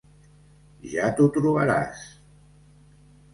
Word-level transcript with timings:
Ja 0.93 1.11
t'ho 1.19 1.27
trobaràs... 1.35 2.01